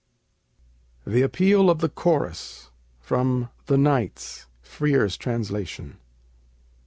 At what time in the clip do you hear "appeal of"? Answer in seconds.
1.21-1.77